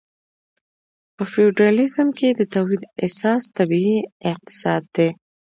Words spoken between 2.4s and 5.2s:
تولید اساس طبیعي اقتصاد و.